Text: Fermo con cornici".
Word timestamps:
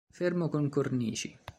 Fermo 0.09 0.49
con 0.49 0.67
cornici". 0.69 1.37